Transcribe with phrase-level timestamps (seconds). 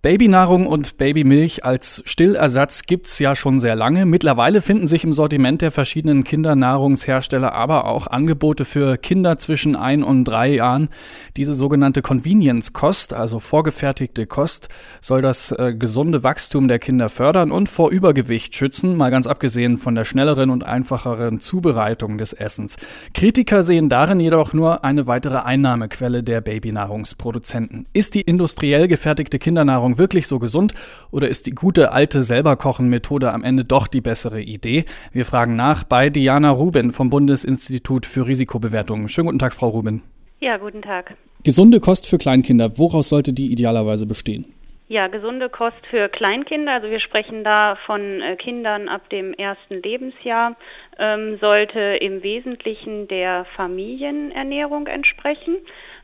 [0.00, 4.06] Babynahrung und Babymilch als Stillersatz gibt's ja schon sehr lange.
[4.06, 10.04] Mittlerweile finden sich im Sortiment der verschiedenen Kindernahrungshersteller aber auch Angebote für Kinder zwischen ein
[10.04, 10.88] und drei Jahren.
[11.36, 14.68] Diese sogenannte Convenience-Kost, also vorgefertigte Kost,
[15.00, 19.78] soll das äh, gesunde Wachstum der Kinder fördern und vor Übergewicht schützen, mal ganz abgesehen
[19.78, 22.76] von der schnelleren und einfacheren Zubereitung des Essens.
[23.14, 27.86] Kritiker sehen darin jedoch nur eine weitere Einnahmequelle der Babynahrungsproduzenten.
[27.92, 30.74] Ist die industriell gefertigte Kindernahrung Ernährung wirklich so gesund
[31.10, 34.84] oder ist die gute alte Selberkochen-Methode am Ende doch die bessere Idee?
[35.12, 39.08] Wir fragen nach bei Diana Rubin vom Bundesinstitut für Risikobewertung.
[39.08, 40.02] Schönen guten Tag, Frau Rubin.
[40.40, 41.14] Ja, guten Tag.
[41.42, 44.44] Gesunde Kost für Kleinkinder, woraus sollte die idealerweise bestehen?
[44.90, 49.82] Ja, gesunde Kost für Kleinkinder, also wir sprechen da von äh, Kindern ab dem ersten
[49.82, 50.56] Lebensjahr,
[50.98, 55.56] ähm, sollte im Wesentlichen der Familienernährung entsprechen.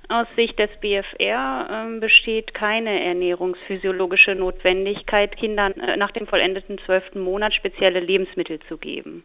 [0.09, 7.20] Aus Sicht des BFR ähm, besteht keine ernährungsphysiologische Notwendigkeit, Kindern äh, nach dem vollendeten zwölften
[7.20, 9.25] Monat spezielle Lebensmittel zu geben.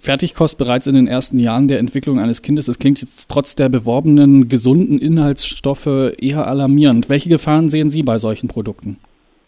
[0.00, 2.66] Fertigkost bereits in den ersten Jahren der Entwicklung eines Kindes.
[2.66, 7.08] Das klingt jetzt trotz der beworbenen gesunden Inhaltsstoffe eher alarmierend.
[7.08, 8.98] Welche Gefahren sehen Sie bei solchen Produkten?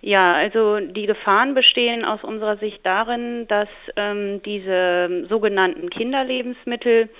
[0.02, 7.10] Ja, also die Gefahren bestehen aus unserer Sicht darin, dass ähm, diese sogenannten Kinderlebensmittel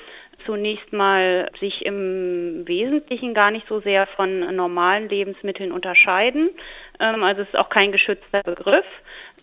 [0.47, 6.51] zunächst mal sich im Wesentlichen gar nicht so sehr von normalen Lebensmitteln unterscheiden.
[6.99, 8.85] Ähm, also es ist auch kein geschützter Begriff.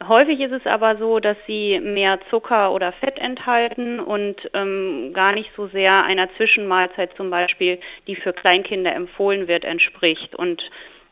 [0.08, 5.34] Häufig ist es aber so, dass sie mehr Zucker oder Fett enthalten und ähm, gar
[5.34, 10.36] nicht so sehr einer Zwischenmahlzeit zum Beispiel, die für Kleinkinder empfohlen wird, entspricht.
[10.36, 10.62] Und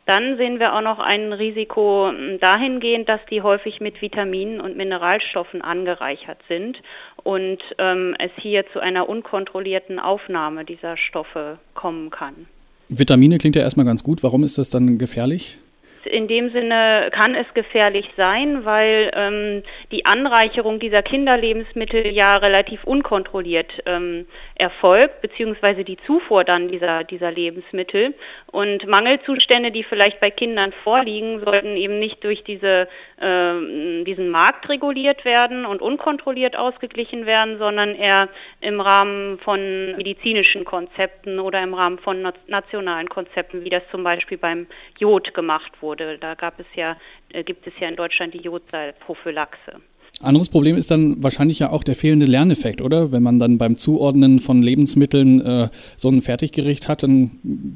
[0.06, 4.78] dann sehen wir auch noch ein Risiko hm, dahingehend, dass die häufig mit Vitaminen und
[4.78, 6.82] Mineralstoffen angereichert sind
[7.24, 12.48] und ähm, es hier zu einer unkontrollierten Aufnahme dieser Stoffe kommen kann.
[12.88, 14.22] Vitamine klingt ja erstmal ganz gut.
[14.22, 15.58] Warum ist das dann gefährlich?
[16.06, 22.84] In dem Sinne kann es gefährlich sein, weil ähm, die Anreicherung dieser Kinderlebensmittel ja relativ
[22.84, 28.14] unkontrolliert ähm, erfolgt, beziehungsweise die Zufuhr dann dieser, dieser Lebensmittel.
[28.52, 32.88] Und Mangelzustände, die vielleicht bei Kindern vorliegen, sollten eben nicht durch diese,
[33.20, 38.30] äh, diesen Markt reguliert werden und unkontrolliert ausgeglichen werden, sondern eher
[38.62, 44.38] im Rahmen von medizinischen Konzepten oder im Rahmen von nationalen Konzepten, wie das zum Beispiel
[44.38, 44.68] beim
[45.00, 46.18] Jod gemacht wurde wurde.
[46.18, 46.98] Da gab es ja,
[47.30, 49.82] äh, gibt es ja in Deutschland die Jodsalprophylaxe.
[50.22, 53.12] Anderes Problem ist dann wahrscheinlich ja auch der fehlende Lerneffekt, oder?
[53.12, 55.68] Wenn man dann beim Zuordnen von Lebensmitteln äh,
[55.98, 57.32] so ein Fertiggericht hat, dann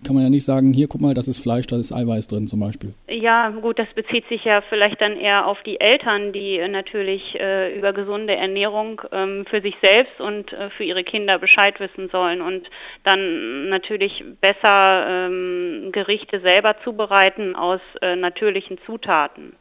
[0.05, 2.47] kann man ja nicht sagen, hier guck mal, das ist Fleisch, da ist Eiweiß drin
[2.47, 2.93] zum Beispiel.
[3.09, 7.77] Ja, gut, das bezieht sich ja vielleicht dann eher auf die Eltern, die natürlich äh,
[7.77, 12.41] über gesunde Ernährung ähm, für sich selbst und äh, für ihre Kinder Bescheid wissen sollen
[12.41, 12.69] und
[13.03, 19.53] dann natürlich besser ähm, Gerichte selber zubereiten aus äh, natürlichen Zutaten.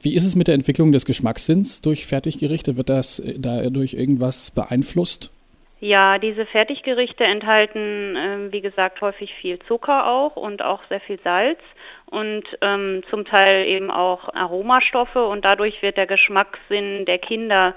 [0.00, 2.76] Wie ist es mit der Entwicklung des Geschmackssinns durch Fertiggerichte?
[2.76, 5.32] Wird das äh, dadurch irgendwas beeinflusst?
[5.78, 11.18] Ja, diese Fertiggerichte enthalten, äh, wie gesagt, häufig viel Zucker auch und auch sehr viel
[11.22, 11.60] Salz
[12.06, 17.74] und ähm, zum Teil eben auch Aromastoffe und dadurch wird der Geschmackssinn der Kinder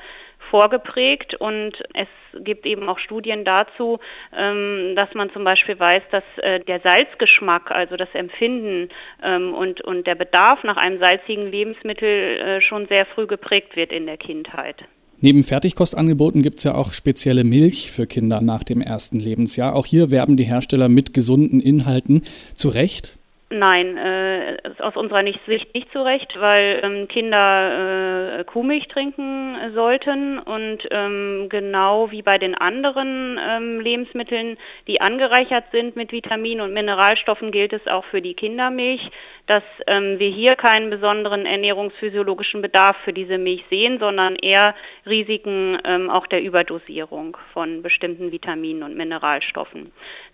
[0.49, 2.07] vorgeprägt und es
[2.43, 3.99] gibt eben auch Studien dazu,
[4.37, 8.89] ähm, dass man zum Beispiel weiß, dass äh, der Salzgeschmack, also das Empfinden
[9.23, 12.07] ähm, und, und der Bedarf nach einem salzigen Lebensmittel
[12.39, 14.83] äh, schon sehr früh geprägt wird in der Kindheit.
[15.21, 19.75] Neben Fertigkostangeboten gibt es ja auch spezielle Milch für Kinder nach dem ersten Lebensjahr.
[19.75, 22.21] Auch hier werben die Hersteller mit gesunden Inhalten.
[22.55, 23.18] Zu Recht?
[23.51, 30.37] Nein, äh, aus unserer Sicht nicht zu Recht, weil ähm, Kinder äh, Kuhmilch trinken sollten
[30.37, 34.57] und ähm, genau wie bei den anderen ähm, Lebensmitteln,
[34.87, 39.09] die angereichert sind mit Vitaminen und Mineralstoffen, gilt es auch für die Kindermilch,
[39.49, 44.75] dass ähm, wir hier keinen besonderen ernährungsphysiologischen Bedarf für diese Milch sehen, sondern eher
[45.07, 49.91] Risiken ähm, auch der Überdosierung von bestimmten Vitaminen und Mineralstoffen.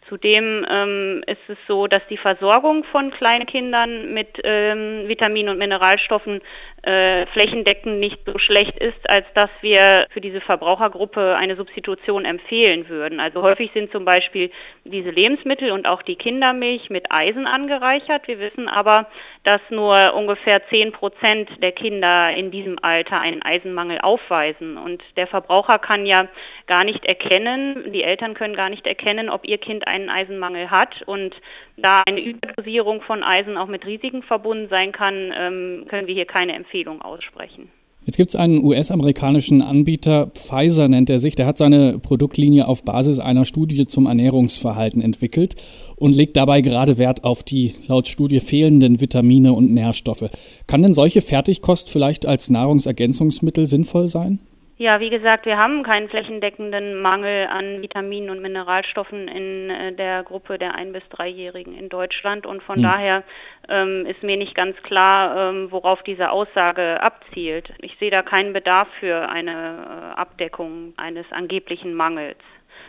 [0.09, 5.59] Zudem ähm, ist es so, dass die Versorgung von kleinen Kindern mit ähm, Vitaminen und
[5.59, 6.41] Mineralstoffen
[6.85, 12.87] äh, flächendeckend nicht so schlecht ist, als dass wir für diese Verbrauchergruppe eine Substitution empfehlen
[12.90, 13.20] würden.
[13.20, 14.52] Also häufig sind zum Beispiel
[14.84, 18.28] diese Lebensmittel und auch die Kindermilch mit Eisen angereichert.
[18.28, 19.08] Wir wissen aber,
[19.43, 24.78] dass nur ungefähr 10 Prozent der Kinder in diesem Alter einen Eisenmangel aufweisen.
[24.78, 26.28] Und der Verbraucher kann ja
[26.67, 31.03] gar nicht erkennen, die Eltern können gar nicht erkennen, ob ihr Kind einen Eisenmangel hat.
[31.06, 31.35] Und
[31.78, 36.26] da eine Überdosierung von Eisen auch mit Risiken verbunden sein kann, ähm, können wir hier
[36.26, 37.70] keine Empfehlung aussprechen.
[38.06, 42.84] Jetzt gibt es einen US-amerikanischen Anbieter, Pfizer nennt er sich, der hat seine Produktlinie auf
[42.84, 45.56] Basis einer Studie zum Ernährungsverhalten entwickelt
[45.96, 50.29] und legt dabei gerade Wert auf die laut Studie fehlenden Vitamine und Nährstoffe.
[50.67, 54.40] Kann denn solche Fertigkost vielleicht als Nahrungsergänzungsmittel sinnvoll sein?
[54.77, 60.23] Ja, wie gesagt, wir haben keinen flächendeckenden Mangel an Vitaminen und Mineralstoffen in äh, der
[60.23, 62.83] Gruppe der ein- bis dreijährigen in Deutschland und von hm.
[62.83, 63.23] daher
[63.69, 67.72] ähm, ist mir nicht ganz klar, ähm, worauf diese Aussage abzielt.
[67.79, 72.37] Ich sehe da keinen Bedarf für eine äh, Abdeckung eines angeblichen Mangels.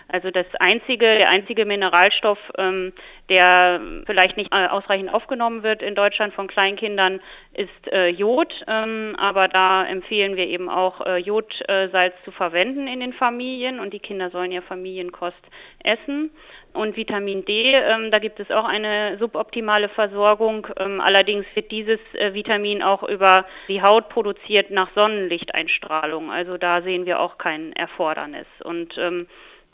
[0.09, 2.93] Also das einzige, der einzige Mineralstoff, ähm,
[3.29, 7.21] der vielleicht nicht äh, ausreichend aufgenommen wird in Deutschland von Kleinkindern,
[7.55, 8.55] ist äh, Jod.
[8.69, 13.93] Ähm, aber da empfehlen wir eben auch äh, Jodsalz zu verwenden in den Familien und
[13.93, 15.43] die Kinder sollen ja Familienkost
[15.83, 16.31] essen.
[16.73, 20.69] Und Vitamin D, ähm, da gibt es auch eine suboptimale Versorgung.
[20.79, 26.31] Ähm, allerdings wird dieses äh, Vitamin auch über die Haut produziert nach Sonnenlichteinstrahlung.
[26.31, 28.47] Also da sehen wir auch kein Erfordernis.
[28.63, 29.27] Und ähm,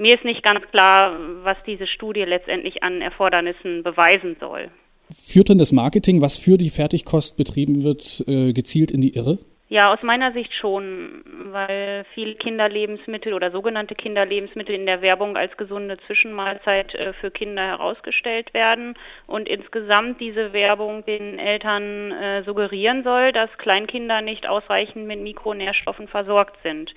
[0.02, 4.68] mir ist nicht ganz klar, was diese Studie letztendlich an Erfordernissen beweisen soll.
[5.10, 9.38] Führt denn das Marketing, was für die Fertigkost betrieben wird, äh, gezielt in die Irre?
[9.68, 15.56] Ja, aus meiner Sicht schon, weil viele Kinderlebensmittel oder sogenannte Kinderlebensmittel in der Werbung als
[15.56, 23.02] gesunde Zwischenmahlzeit äh, für Kinder herausgestellt werden und insgesamt diese Werbung den Eltern äh, suggerieren
[23.02, 26.92] soll, dass Kleinkinder nicht ausreichend mit Mikronährstoffen versorgt sind.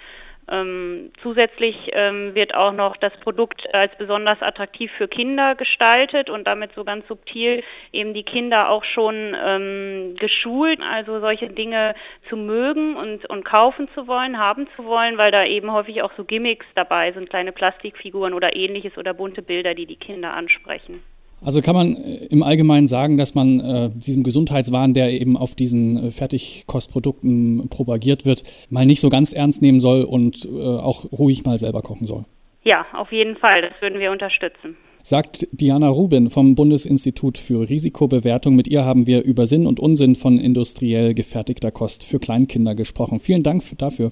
[0.48, 6.46] Ähm, zusätzlich ähm, wird auch noch das Produkt als besonders attraktiv für Kinder gestaltet und
[6.46, 11.96] damit so ganz subtil eben die Kinder auch schon ähm, geschult, also solche Dinge
[12.30, 16.12] zu mögen und, und kaufen zu wollen, haben zu wollen, weil da eben häufig auch
[16.16, 21.02] so Gimmicks dabei sind, kleine Plastikfiguren oder ähnliches oder bunte Bilder, die die Kinder ansprechen.
[21.44, 25.56] Also kann man äh, im Allgemeinen sagen, dass man äh, diesem Gesundheitswahn, der eben auf
[25.56, 31.12] diesen äh, Fertigkostprodukten propagiert wird, mal nicht so ganz ernst nehmen soll und äh, auch
[31.12, 32.26] ruhig mal selber kochen soll.
[32.64, 33.62] Ja, auf jeden Fall.
[33.62, 34.76] Das würden wir unterstützen.
[35.04, 38.56] Sagt Diana Rubin vom Bundesinstitut für Risikobewertung.
[38.56, 43.20] Mit ihr haben wir über Sinn und Unsinn von industriell gefertigter Kost für Kleinkinder gesprochen.
[43.20, 44.12] Vielen Dank dafür.